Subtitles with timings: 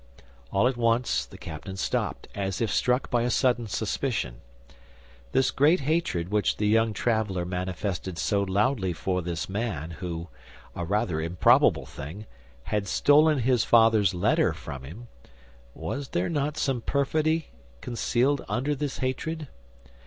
[0.51, 4.37] All at once the captain stopped, as if struck by a sudden suspicion.
[5.31, 11.21] This great hatred which the young traveler manifested so loudly for this man, who—a rather
[11.21, 17.49] improbable thing—had stolen his father's letter from him—was there not some perfidy
[17.79, 19.49] concealed under this hatred?